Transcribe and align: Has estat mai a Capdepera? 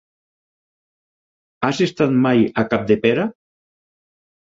Has 1.67 1.81
estat 1.87 2.15
mai 2.23 2.41
a 2.61 2.65
Capdepera? 2.71 3.27